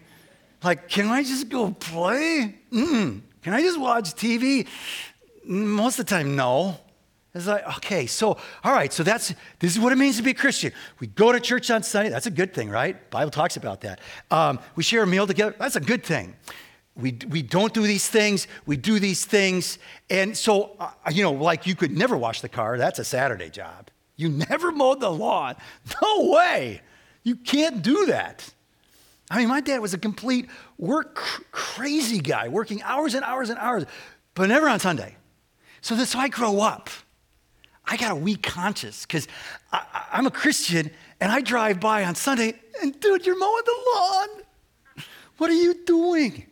[0.61, 2.55] Like, can I just go play?
[2.71, 3.21] Mm-mm.
[3.41, 4.67] Can I just watch TV?
[5.45, 6.77] Most of the time, no.
[7.35, 10.31] It's like, okay, so, all right, so that's, this is what it means to be
[10.31, 10.73] a Christian.
[10.99, 12.09] We go to church on Sunday.
[12.09, 13.09] That's a good thing, right?
[13.11, 13.99] Bible talks about that.
[14.31, 15.55] Um, we share a meal together.
[15.59, 16.35] That's a good thing.
[16.95, 18.47] We, we don't do these things.
[18.65, 19.77] We do these things.
[20.09, 22.77] And so, uh, you know, like you could never wash the car.
[22.77, 23.89] That's a Saturday job.
[24.15, 25.55] You never mowed the lawn.
[26.01, 26.81] No way.
[27.23, 28.51] You can't do that.
[29.29, 30.47] I mean, my dad was a complete
[30.79, 33.85] work cr- crazy guy, working hours and hours and hours,
[34.33, 35.15] but never on Sunday.
[35.81, 36.89] So that's how I grow up.
[37.89, 39.27] I got a weak conscience because
[39.71, 44.29] I'm a Christian and I drive by on Sunday and, dude, you're mowing the lawn.
[45.39, 46.45] What are you doing?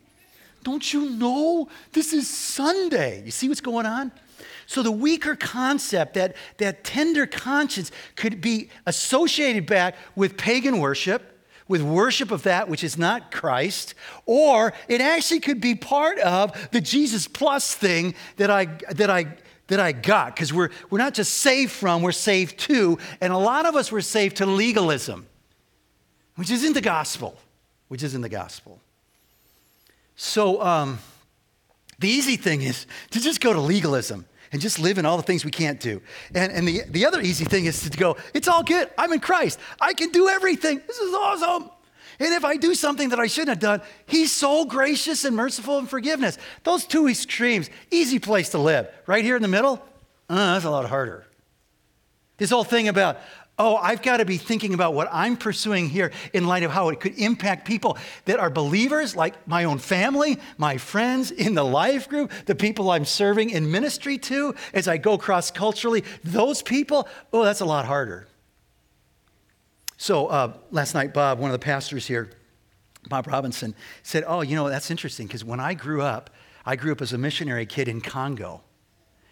[0.64, 3.22] Don't you know this is Sunday?
[3.24, 4.10] You see what's going on?
[4.66, 11.40] So the weaker concept, that, that tender conscience, could be associated back with pagan worship,
[11.68, 13.94] with worship of that which is not Christ,
[14.26, 19.36] or it actually could be part of the Jesus plus thing that I, that I
[19.68, 22.98] that I got because we're, we're not just saved from, we're saved to.
[23.20, 25.26] And a lot of us were saved to legalism,
[26.34, 27.38] which isn't the gospel,
[27.88, 28.80] which isn't the gospel.
[30.16, 30.98] So um,
[31.98, 35.22] the easy thing is to just go to legalism and just live in all the
[35.22, 36.00] things we can't do.
[36.34, 38.90] And, and the, the other easy thing is to go, it's all good.
[38.96, 39.58] I'm in Christ.
[39.80, 40.80] I can do everything.
[40.86, 41.70] This is awesome.
[42.20, 45.78] And if I do something that I shouldn't have done, He's so gracious and merciful
[45.78, 46.38] and forgiveness.
[46.64, 48.88] Those two extremes, easy place to live.
[49.06, 49.82] Right here in the middle,
[50.28, 51.24] uh, that's a lot harder.
[52.36, 53.18] This whole thing about,
[53.58, 56.88] oh, I've got to be thinking about what I'm pursuing here in light of how
[56.88, 61.64] it could impact people that are believers, like my own family, my friends in the
[61.64, 66.04] life group, the people I'm serving in ministry to as I go cross culturally.
[66.24, 68.26] Those people, oh, that's a lot harder.
[69.98, 72.30] So uh, last night, Bob, one of the pastors here,
[73.08, 76.30] Bob Robinson, said, Oh, you know, that's interesting because when I grew up,
[76.64, 78.62] I grew up as a missionary kid in Congo.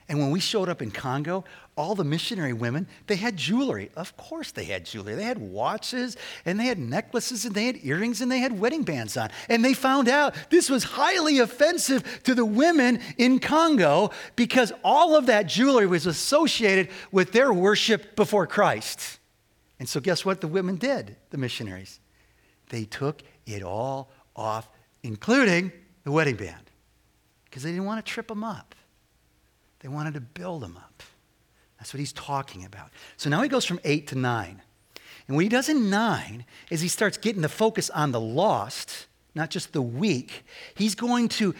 [0.08, 1.44] And when we showed up in Congo,
[1.76, 3.90] all the missionary women, they had jewelry.
[3.96, 5.14] Of course they had jewelry.
[5.14, 8.82] They had watches and they had necklaces and they had earrings and they had wedding
[8.82, 9.30] bands on.
[9.48, 15.16] And they found out this was highly offensive to the women in Congo because all
[15.16, 19.18] of that jewelry was associated with their worship before Christ.
[19.78, 22.00] And so, guess what the women did, the missionaries?
[22.70, 24.68] They took it all off,
[25.02, 25.72] including
[26.04, 26.70] the wedding band,
[27.44, 28.74] because they didn't want to trip them up.
[29.80, 31.02] They wanted to build them up.
[31.78, 32.90] That's what he's talking about.
[33.16, 34.62] So now he goes from eight to nine.
[35.28, 39.06] And what he does in nine is he starts getting the focus on the lost,
[39.34, 40.44] not just the weak.
[40.74, 41.54] He's going to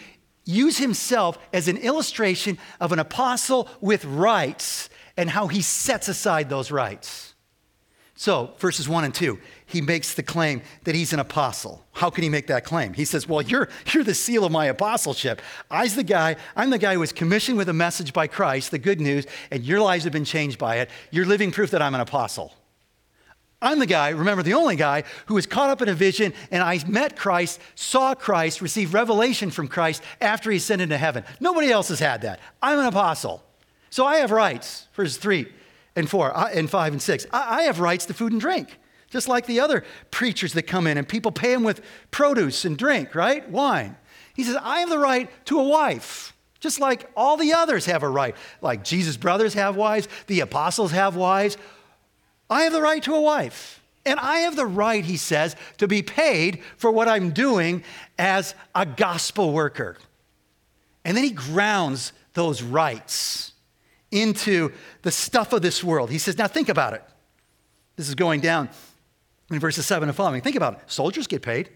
[0.44, 6.48] use himself as an illustration of an apostle with rights and how he sets aside
[6.48, 7.34] those rights.
[8.18, 11.84] So, verses 1 and 2, he makes the claim that he's an apostle.
[11.92, 12.94] How can he make that claim?
[12.94, 15.42] He says, Well, you're, you're the seal of my apostleship.
[15.70, 18.78] I'm the guy, I'm the guy who was commissioned with a message by Christ, the
[18.78, 20.88] good news, and your lives have been changed by it.
[21.10, 22.54] You're living proof that I'm an apostle.
[23.60, 26.62] I'm the guy, remember, the only guy who was caught up in a vision and
[26.62, 31.24] I met Christ, saw Christ, received revelation from Christ after he ascended to heaven.
[31.38, 32.40] Nobody else has had that.
[32.62, 33.42] I'm an apostle.
[33.90, 34.88] So I have rights.
[34.94, 35.48] Verse 3
[35.96, 37.26] and four uh, and five and six.
[37.32, 38.78] I, I have rights to food and drink,
[39.10, 41.80] just like the other preachers that come in and people pay them with
[42.10, 43.48] produce and drink, right?
[43.48, 43.96] Wine.
[44.34, 48.02] He says, I have the right to a wife, just like all the others have
[48.02, 48.36] a right.
[48.60, 51.56] Like Jesus' brothers have wives, the apostles have wives.
[52.48, 53.82] I have the right to a wife.
[54.04, 57.82] And I have the right, he says, to be paid for what I'm doing
[58.18, 59.96] as a gospel worker.
[61.04, 63.52] And then he grounds those rights
[64.10, 66.10] into the stuff of this world.
[66.10, 67.02] He says, now think about it.
[67.96, 68.68] This is going down
[69.50, 70.40] in verses 7 and following.
[70.40, 70.80] Think about it.
[70.86, 71.70] Soldiers get paid.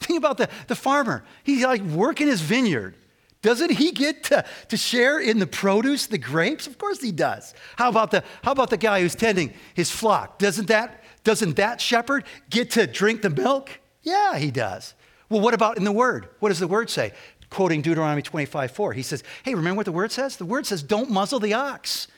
[0.00, 1.24] Think about the, the farmer.
[1.42, 2.94] He's like working his vineyard.
[3.40, 6.66] Doesn't he get to, to share in the produce, the grapes?
[6.66, 7.54] Of course he does.
[7.76, 10.38] How about the, how about the guy who's tending his flock?
[10.38, 13.70] Doesn't that, doesn't that shepherd get to drink the milk?
[14.02, 14.94] Yeah, he does.
[15.28, 16.28] Well, what about in the word?
[16.40, 17.12] What does the word say?
[17.50, 18.92] Quoting Deuteronomy 25 4.
[18.92, 20.36] He says, Hey, remember what the word says?
[20.36, 22.08] The word says, Don't muzzle the ox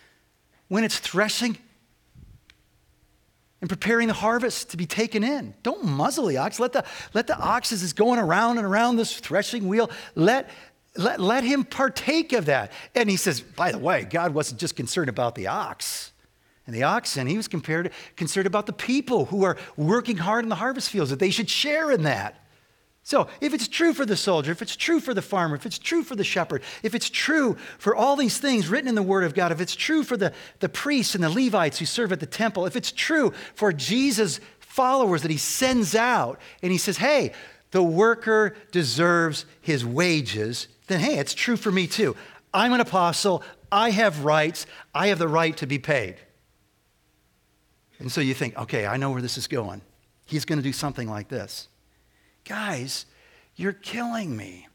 [0.68, 1.58] when it's threshing
[3.60, 5.54] and preparing the harvest to be taken in.
[5.62, 6.58] Don't muzzle the ox.
[6.58, 10.48] Let the, let the ox, as it's going around and around this threshing wheel, let,
[10.96, 12.72] let, let him partake of that.
[12.94, 16.12] And he says, by the way, God wasn't just concerned about the ox
[16.66, 17.26] and the oxen.
[17.26, 21.10] He was compared, concerned about the people who are working hard in the harvest fields,
[21.10, 22.42] that they should share in that.
[23.02, 25.78] So, if it's true for the soldier, if it's true for the farmer, if it's
[25.78, 29.24] true for the shepherd, if it's true for all these things written in the Word
[29.24, 32.20] of God, if it's true for the, the priests and the Levites who serve at
[32.20, 36.98] the temple, if it's true for Jesus' followers that he sends out and he says,
[36.98, 37.32] hey,
[37.70, 42.14] the worker deserves his wages, then hey, it's true for me too.
[42.52, 43.42] I'm an apostle.
[43.72, 44.66] I have rights.
[44.94, 46.16] I have the right to be paid.
[47.98, 49.82] And so you think, okay, I know where this is going.
[50.26, 51.68] He's going to do something like this.
[52.44, 53.07] Guys,
[53.57, 54.68] you're killing me.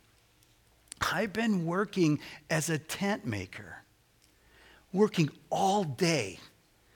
[1.01, 3.83] I've been working as a tent maker,
[4.93, 6.39] working all day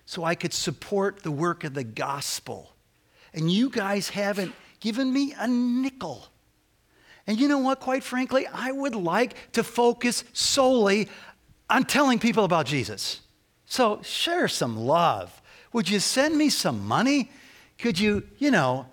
[0.06, 2.74] so I could support the work of the gospel.
[3.34, 6.28] And you guys haven't given me a nickel.
[7.28, 11.10] And you know what, quite frankly, I would like to focus solely
[11.70, 13.22] on telling people about Jesus.
[13.66, 15.42] So share some love.
[15.74, 17.32] Would you send me some money?
[17.78, 18.88] Could you, you know,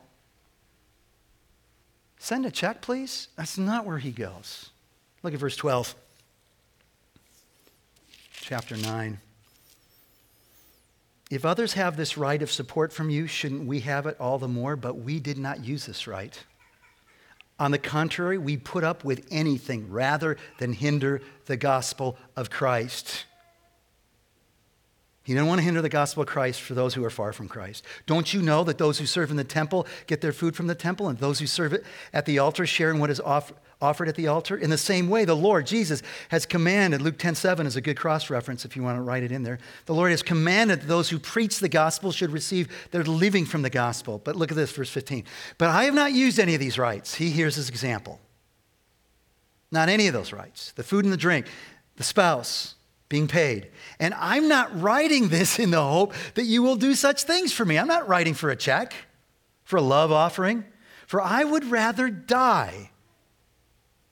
[2.19, 3.29] send a check, please?
[3.37, 4.71] That's not where he goes.
[5.23, 5.95] Look at verse 12,
[8.33, 9.19] chapter 9.
[11.31, 14.47] If others have this right of support from you, shouldn't we have it all the
[14.47, 14.77] more?
[14.77, 16.39] But we did not use this right.
[17.59, 23.25] On the contrary, we put up with anything rather than hinder the gospel of Christ.
[25.27, 27.49] He didn't want to hinder the gospel of Christ for those who are far from
[27.49, 27.85] Christ.
[28.07, 30.75] Don't you know that those who serve in the temple get their food from the
[30.77, 33.57] temple, and those who serve at the altar share in what is offered?
[33.83, 34.57] offered at the altar.
[34.57, 37.99] In the same way, the Lord Jesus has commanded, Luke 10 7 is a good
[37.99, 39.59] cross reference if you want to write it in there.
[39.87, 43.63] The Lord has commanded that those who preach the gospel should receive their living from
[43.63, 44.19] the gospel.
[44.23, 45.25] But look at this, verse 15.
[45.59, 47.17] But I have not used any of these rights.
[47.17, 48.21] He hears his example.
[49.73, 51.47] Not any of those rights the food and the drink,
[51.97, 52.77] the spouse,
[53.09, 53.71] being paid.
[53.99, 57.65] And I'm not writing this in the hope that you will do such things for
[57.65, 57.79] me.
[57.79, 58.95] I'm not writing for a check,
[59.65, 60.65] for a love offering,
[61.07, 62.91] for I would rather die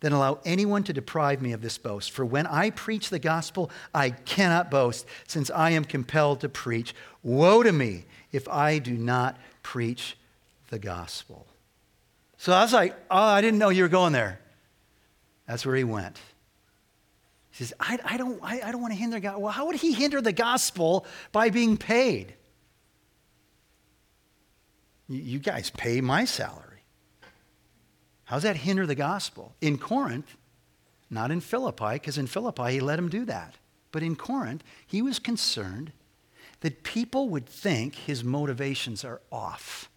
[0.00, 2.10] than allow anyone to deprive me of this boast.
[2.10, 6.94] For when I preach the gospel, I cannot boast, since I am compelled to preach.
[7.22, 10.16] Woe to me if I do not preach
[10.68, 11.46] the gospel.
[12.36, 14.40] So I was like, oh, I didn't know you were going there.
[15.48, 16.18] That's where he went.
[17.54, 19.40] He says, I, I don't, I, I don't want to hinder God.
[19.40, 22.34] Well, how would he hinder the gospel by being paid?
[25.08, 26.82] You, guys pay my salary.
[28.24, 29.54] How does that hinder the gospel?
[29.60, 30.36] In Corinth,
[31.10, 33.54] not in Philippi, because in Philippi he let him do that.
[33.92, 35.92] But in Corinth, he was concerned
[36.58, 39.88] that people would think his motivations are off,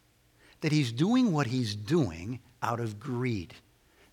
[0.62, 3.56] that he's doing what he's doing out of greed,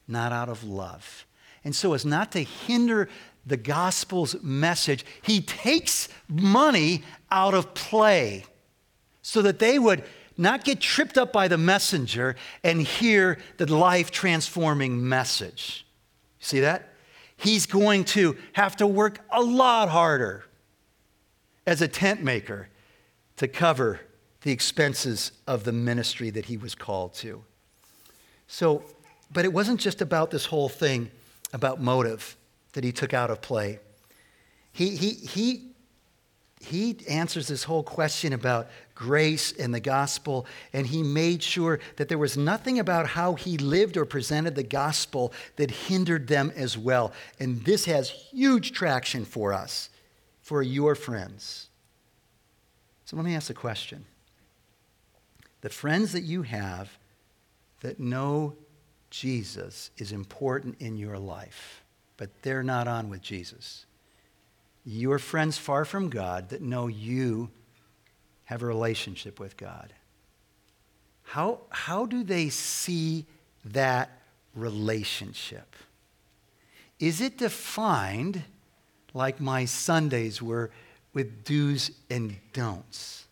[0.08, 1.26] not out of love.
[1.64, 3.08] And so, as not to hinder
[3.46, 8.44] the gospel's message, he takes money out of play
[9.22, 10.04] so that they would
[10.36, 15.86] not get tripped up by the messenger and hear the life transforming message.
[16.40, 16.90] See that?
[17.36, 20.44] He's going to have to work a lot harder
[21.66, 22.68] as a tent maker
[23.36, 24.00] to cover
[24.42, 27.42] the expenses of the ministry that he was called to.
[28.46, 28.82] So,
[29.32, 31.10] but it wasn't just about this whole thing
[31.52, 32.36] about motive
[32.74, 33.80] that he took out of play.
[34.72, 35.74] He, he, he
[36.64, 42.08] he answers this whole question about grace and the gospel, and he made sure that
[42.08, 46.78] there was nothing about how he lived or presented the gospel that hindered them as
[46.78, 47.12] well.
[47.38, 49.90] And this has huge traction for us,
[50.40, 51.68] for your friends.
[53.04, 54.06] So let me ask a question.
[55.60, 56.90] The friends that you have
[57.80, 58.56] that know
[59.10, 61.83] Jesus is important in your life,
[62.16, 63.86] but they're not on with Jesus.
[64.84, 67.50] Your friends far from God that know you
[68.44, 69.92] have a relationship with God.
[71.22, 73.24] How, how do they see
[73.64, 74.10] that
[74.54, 75.74] relationship?
[77.00, 78.42] Is it defined
[79.14, 80.70] like my Sundays were
[81.12, 83.26] with do's and don'ts?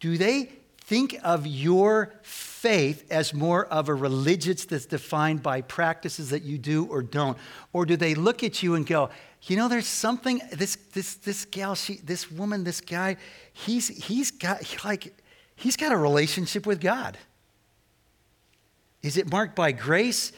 [0.00, 0.50] Do they
[0.86, 6.58] think of your faith as more of a religious that's defined by practices that you
[6.58, 7.36] do or don't?
[7.72, 9.10] Or do they look at you and go,
[9.42, 13.16] you know, there's something, this, this, this gal, she, this woman, this guy,
[13.52, 15.12] he's, he's got, like,
[15.56, 17.18] he's got a relationship with God.
[19.02, 20.30] Is it marked by grace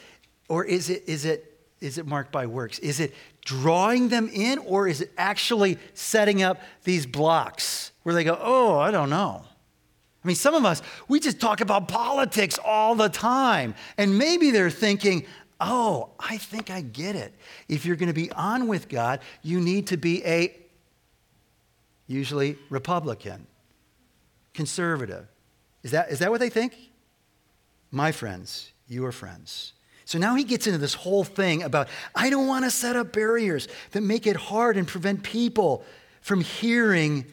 [0.47, 2.79] or is it, is it, is it marked by works?
[2.79, 3.13] Is it
[3.45, 8.79] drawing them in or is it actually setting up these blocks where they go, oh,
[8.79, 9.45] I don't know?
[10.23, 13.73] I mean, some of us, we just talk about politics all the time.
[13.97, 15.25] And maybe they're thinking,
[15.61, 17.33] oh, I think I get it.
[17.67, 20.55] If you're going to be on with God, you need to be a
[22.07, 23.47] usually Republican,
[24.53, 25.27] conservative.
[25.83, 26.89] Is that, is that what they think?
[27.91, 29.73] my friends, you are friends.
[30.05, 33.13] So now he gets into this whole thing about I don't want to set up
[33.13, 35.83] barriers that make it hard and prevent people
[36.21, 37.25] from hearing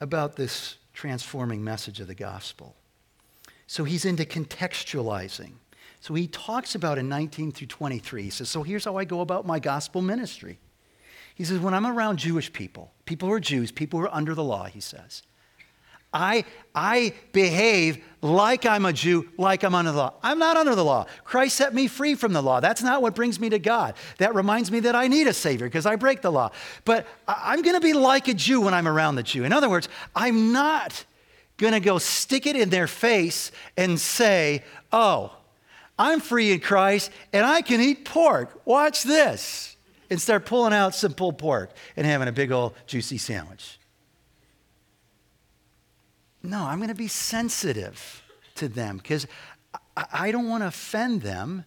[0.00, 2.76] about this transforming message of the gospel.
[3.66, 5.52] So he's into contextualizing.
[6.00, 9.22] So he talks about in 19 through 23, he says, So here's how I go
[9.22, 10.58] about my gospel ministry.
[11.34, 14.34] He says, When I'm around Jewish people, people who are Jews, people who are under
[14.34, 15.22] the law, he says,
[16.12, 16.44] I,
[16.74, 20.14] I behave like I'm a Jew, like I'm under the law.
[20.22, 21.06] I'm not under the law.
[21.24, 22.60] Christ set me free from the law.
[22.60, 23.94] That's not what brings me to God.
[24.18, 26.50] That reminds me that I need a Savior because I break the law.
[26.84, 29.44] But I'm going to be like a Jew when I'm around the Jew.
[29.44, 31.04] In other words, I'm not
[31.56, 35.32] going to go stick it in their face and say, oh,
[35.98, 38.62] I'm free in Christ and I can eat pork.
[38.64, 39.76] Watch this.
[40.08, 43.78] And start pulling out some pulled pork and having a big old juicy sandwich.
[46.42, 48.22] No, I'm going to be sensitive
[48.56, 49.26] to them because
[49.96, 51.64] I don't want to offend them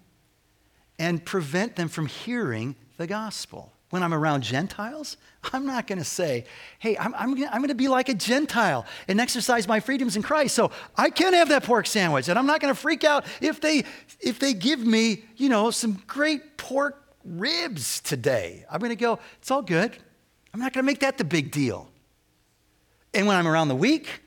[0.98, 3.72] and prevent them from hearing the gospel.
[3.90, 5.18] When I'm around Gentiles,
[5.54, 6.46] I'm not going to say,
[6.80, 10.56] hey, I'm, I'm, going to be like a Gentile and exercise my freedoms in Christ.
[10.56, 12.28] So I can't have that pork sandwich.
[12.28, 13.84] And I'm not going to freak out if they,
[14.20, 18.66] if they give me, you know, some great pork ribs today.
[18.72, 19.96] I'm going to go, it's all good.
[20.54, 21.88] I'm not going to make that the big deal.
[23.14, 24.23] And when I'm around the weak,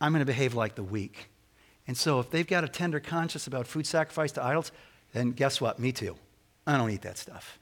[0.00, 1.28] I'm going to behave like the weak.
[1.86, 4.72] And so if they've got a tender conscience about food sacrifice to idols,
[5.12, 5.78] then guess what?
[5.78, 6.16] Me too.
[6.66, 7.58] I don't eat that stuff.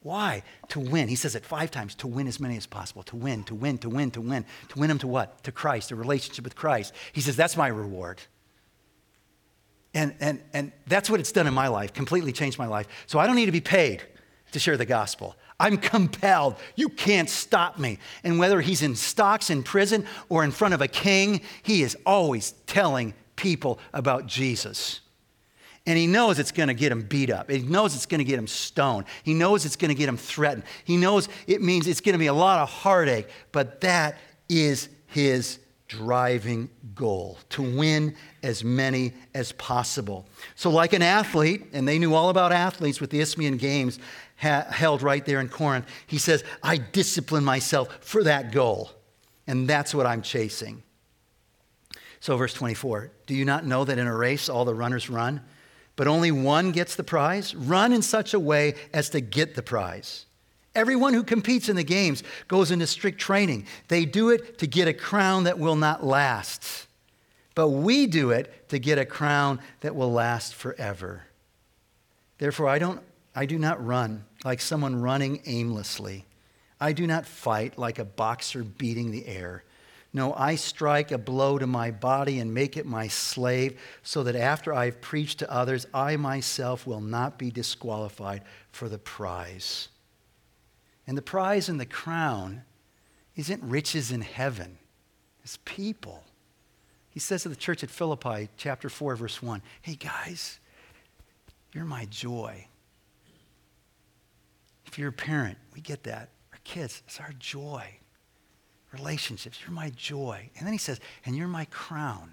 [0.00, 0.42] Why?
[0.68, 1.08] To win.
[1.08, 3.02] He says it five times to win as many as possible.
[3.04, 4.44] To win, to win, to win, to win.
[4.68, 5.42] To win them to what?
[5.44, 6.92] To Christ, a relationship with Christ.
[7.12, 8.20] He says that's my reward.
[9.94, 12.86] And, and, and that's what it's done in my life, completely changed my life.
[13.06, 14.02] So I don't need to be paid
[14.52, 15.36] to share the gospel.
[15.58, 16.56] I'm compelled.
[16.74, 17.98] You can't stop me.
[18.24, 21.96] And whether he's in stocks in prison or in front of a king, he is
[22.04, 25.00] always telling people about Jesus.
[25.86, 27.50] And he knows it's going to get him beat up.
[27.50, 29.04] He knows it's going to get him stoned.
[29.22, 30.64] He knows it's going to get him threatened.
[30.84, 34.16] He knows it means it's going to be a lot of heartache, but that
[34.48, 40.26] is his driving goal to win as many as possible.
[40.54, 43.98] So, like an athlete, and they knew all about athletes with the Isthmian Games,
[44.36, 45.86] ha- held right there in Corinth.
[46.06, 48.90] He says, I discipline myself for that goal.
[49.46, 50.82] And that's what I'm chasing.
[52.20, 55.42] So, verse 24 Do you not know that in a race all the runners run,
[55.96, 57.54] but only one gets the prize?
[57.54, 60.26] Run in such a way as to get the prize.
[60.74, 63.66] Everyone who competes in the games goes into strict training.
[63.88, 66.88] They do it to get a crown that will not last.
[67.54, 71.22] But we do it to get a crown that will last forever.
[72.38, 73.00] Therefore, I don't
[73.34, 76.24] I do not run like someone running aimlessly.
[76.80, 79.64] I do not fight like a boxer beating the air.
[80.12, 84.36] No, I strike a blow to my body and make it my slave, so that
[84.36, 89.88] after I've preached to others, I myself will not be disqualified for the prize.
[91.06, 92.62] And the prize and the crown
[93.34, 94.78] isn't riches in heaven,
[95.42, 96.22] it's people.
[97.10, 100.58] He says to the church at Philippi, chapter 4, verse 1, Hey guys,
[101.72, 102.66] you're my joy.
[104.94, 106.28] If you're a parent, we get that.
[106.52, 107.84] Our kids, it's our joy.
[108.92, 110.48] Relationships, you're my joy.
[110.56, 112.32] And then he says, and you're my crown.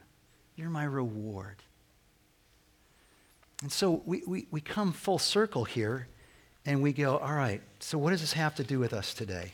[0.56, 1.56] You're my reward.
[3.64, 6.08] And so we, we, we come full circle here
[6.64, 9.54] and we go, all right, so what does this have to do with us today?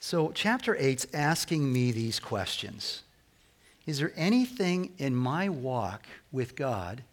[0.00, 3.04] So, chapter 8's asking me these questions
[3.86, 7.04] Is there anything in my walk with God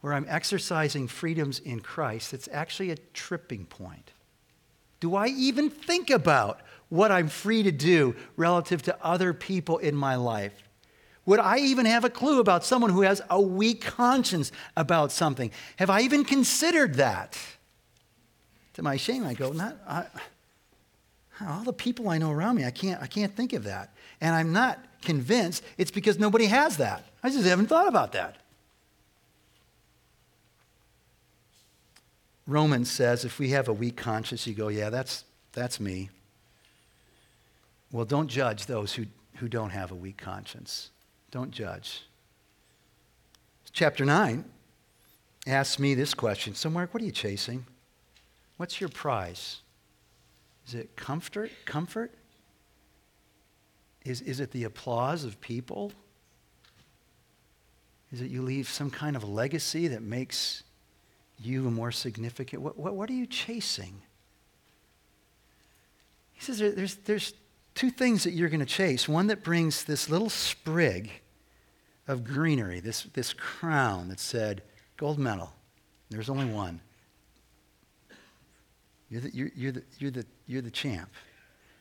[0.00, 4.12] where I'm exercising freedoms in Christ, it's actually a tripping point.
[5.00, 9.94] Do I even think about what I'm free to do relative to other people in
[9.94, 10.52] my life?
[11.26, 15.50] Would I even have a clue about someone who has a weak conscience about something?
[15.76, 17.38] Have I even considered that?
[18.74, 20.06] To my shame, I go, not I,
[21.46, 22.64] all the people I know around me.
[22.64, 26.78] I can't, I can't think of that, and I'm not convinced it's because nobody has
[26.78, 27.04] that.
[27.22, 28.36] I just haven't thought about that.
[32.48, 36.08] Romans says if we have a weak conscience, you go, yeah, that's, that's me.
[37.92, 39.04] Well, don't judge those who,
[39.36, 40.90] who don't have a weak conscience.
[41.30, 42.04] Don't judge.
[43.70, 44.46] Chapter 9
[45.46, 47.66] asks me this question So, Mark, what are you chasing?
[48.56, 49.60] What's your prize?
[50.66, 51.50] Is it comfort?
[51.66, 52.12] Comfort?
[54.06, 55.92] Is, is it the applause of people?
[58.10, 60.62] Is it you leave some kind of legacy that makes
[61.40, 62.62] you a more significant?
[62.62, 64.02] What, what, what are you chasing?
[66.32, 67.34] He says there, there's, there's
[67.74, 71.10] two things that you're going to chase one that brings this little sprig
[72.06, 74.62] of greenery, this, this crown that said
[74.96, 75.52] gold medal.
[76.10, 76.80] There's only one.
[79.10, 81.10] You're the, you're, you're the, you're the, you're the champ.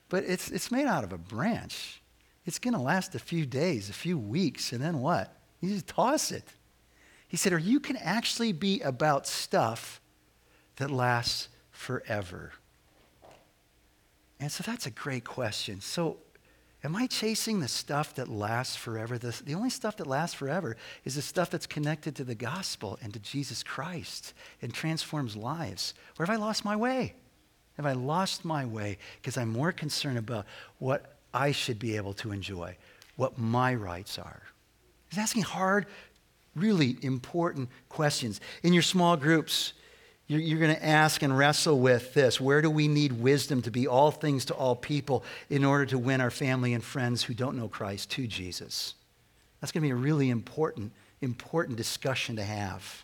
[0.09, 2.01] But it's, it's made out of a branch.
[2.45, 5.35] It's going to last a few days, a few weeks, and then what?
[5.59, 6.45] You just toss it.
[7.27, 9.99] He said, or you can actually be about stuff
[10.77, 12.53] that lasts forever.
[14.39, 15.81] And so that's a great question.
[15.81, 16.17] So,
[16.83, 19.17] am I chasing the stuff that lasts forever?
[19.17, 22.97] The, the only stuff that lasts forever is the stuff that's connected to the gospel
[23.01, 25.93] and to Jesus Christ and transforms lives.
[26.17, 27.15] Or have I lost my way?
[27.77, 30.45] Have I lost my way because I'm more concerned about
[30.79, 32.77] what I should be able to enjoy,
[33.15, 34.43] what my rights are?
[35.09, 35.85] He's asking hard,
[36.57, 38.41] really important questions.
[38.63, 39.73] In your small groups,
[40.27, 43.71] you're, you're going to ask and wrestle with this where do we need wisdom to
[43.71, 47.33] be all things to all people in order to win our family and friends who
[47.33, 48.93] don't know Christ to Jesus?
[49.61, 50.91] That's going to be a really important,
[51.21, 53.03] important discussion to have.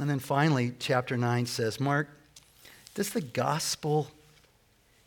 [0.00, 2.08] And then finally, chapter 9 says, Mark,
[2.94, 4.08] does the gospel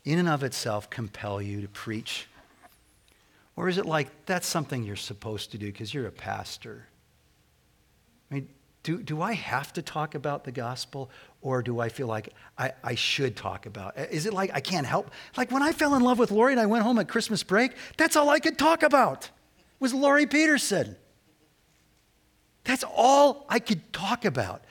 [0.04, 2.26] in and of itself compel you to preach?
[3.56, 6.86] Or is it like that's something you're supposed to do because you're a pastor?
[8.30, 8.48] I mean,
[8.82, 12.72] do, do I have to talk about the gospel or do I feel like I,
[12.82, 14.10] I should talk about it?
[14.10, 15.10] Is it like I can't help?
[15.36, 17.72] Like when I fell in love with Lori and I went home at Christmas break,
[17.96, 19.30] that's all I could talk about
[19.80, 20.96] was Lori Peterson.
[22.64, 24.64] That's all I could talk about.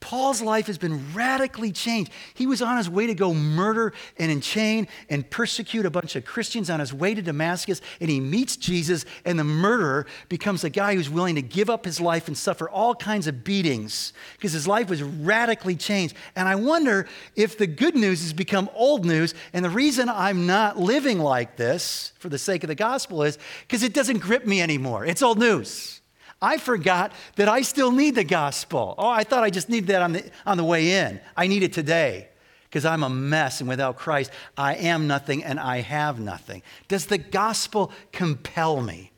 [0.00, 2.12] Paul's life has been radically changed.
[2.34, 6.24] He was on his way to go murder and enchain and persecute a bunch of
[6.24, 10.70] Christians on his way to Damascus, and he meets Jesus, and the murderer becomes a
[10.70, 14.52] guy who's willing to give up his life and suffer all kinds of beatings because
[14.52, 16.14] his life was radically changed.
[16.36, 20.46] And I wonder if the good news has become old news, and the reason I'm
[20.46, 24.46] not living like this for the sake of the gospel is because it doesn't grip
[24.46, 25.06] me anymore.
[25.06, 26.00] It's old news.
[26.40, 28.94] I forgot that I still need the gospel.
[28.98, 31.20] Oh, I thought I just needed that on the, on the way in.
[31.36, 32.28] I need it today
[32.64, 36.62] because I'm a mess, and without Christ, I am nothing and I have nothing.
[36.88, 39.12] Does the gospel compel me?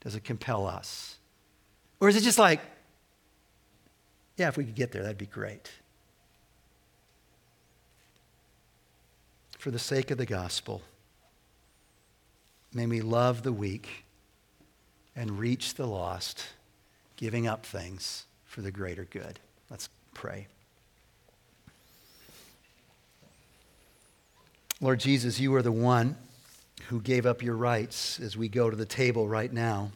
[0.00, 1.16] Does it compel us?
[2.00, 2.60] Or is it just like,
[4.36, 5.70] yeah, if we could get there, that'd be great.
[9.58, 10.82] For the sake of the gospel,
[12.74, 14.05] may we love the weak
[15.16, 16.46] and reach the lost,
[17.16, 19.40] giving up things for the greater good.
[19.70, 20.46] Let's pray.
[24.80, 26.16] Lord Jesus, you are the one
[26.88, 29.90] who gave up your rights as we go to the table right now.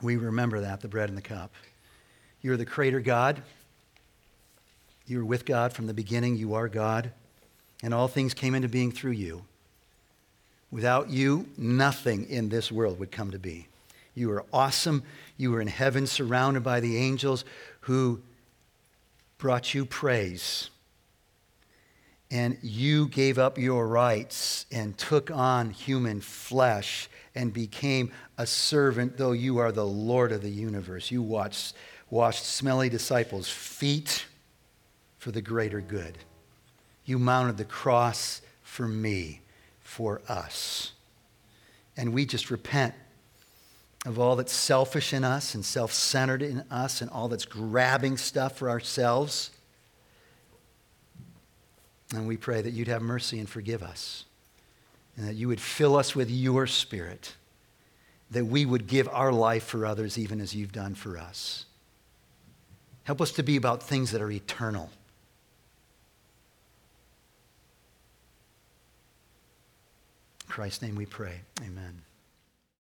[0.00, 1.52] We remember that, the bread and the cup.
[2.40, 3.42] You are the creator God.
[5.06, 6.36] You were with God from the beginning.
[6.36, 7.10] You are God.
[7.82, 9.44] And all things came into being through you.
[10.70, 13.66] Without you, nothing in this world would come to be.
[14.14, 15.02] You are awesome.
[15.36, 17.44] You were in heaven surrounded by the angels
[17.80, 18.22] who
[19.38, 20.70] brought you praise.
[22.30, 29.16] And you gave up your rights and took on human flesh and became a servant,
[29.16, 31.10] though you are the Lord of the universe.
[31.10, 31.74] You watched,
[32.10, 34.26] washed smelly disciples' feet
[35.18, 36.18] for the greater good.
[37.04, 39.42] You mounted the cross for me,
[39.80, 40.92] for us.
[41.96, 42.94] And we just repent
[44.04, 48.16] of all that's selfish in us and self centered in us and all that's grabbing
[48.16, 49.50] stuff for ourselves.
[52.14, 54.24] And we pray that you'd have mercy and forgive us,
[55.16, 57.34] and that you would fill us with your spirit,
[58.30, 61.64] that we would give our life for others even as you've done for us.
[63.04, 64.90] Help us to be about things that are eternal.
[70.46, 71.40] In Christ's name we pray.
[71.62, 72.03] Amen.